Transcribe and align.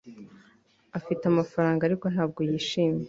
Afite 0.97 1.23
amafaranga 1.27 1.81
ariko 1.83 2.05
ntabwo 2.13 2.39
yishimye 2.49 2.99